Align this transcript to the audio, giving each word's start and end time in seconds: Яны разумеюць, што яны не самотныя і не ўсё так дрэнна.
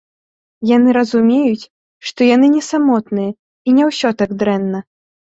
Яны 0.75 0.89
разумеюць, 0.97 1.67
што 2.11 2.19
яны 2.35 2.47
не 2.55 2.63
самотныя 2.69 3.31
і 3.33 3.69
не 3.81 3.91
ўсё 3.91 4.09
так 4.23 4.33
дрэнна. 4.41 4.79